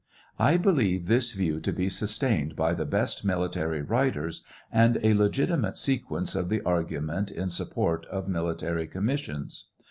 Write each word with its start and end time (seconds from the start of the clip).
I 0.39 0.57
believe 0.57 1.05
this 1.05 1.31
view 1.33 1.59
to 1.59 1.71
be 1.71 1.87
sustained 1.87 2.55
by 2.55 2.73
the 2.73 2.87
best 2.87 3.23
military 3.23 3.83
writers, 3.83 4.43
and 4.71 4.97
a 5.03 5.13
legitimate 5.13 5.77
sequence 5.77 6.33
of 6.33 6.49
the 6.49 6.61
argument 6.63 7.29
in 7.29 7.51
sup 7.51 7.69
port 7.69 8.07
of 8.07 8.27
military 8.27 8.87
commissions. 8.87 9.65